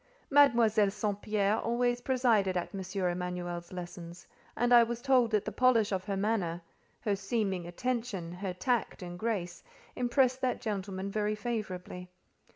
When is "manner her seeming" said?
6.17-7.67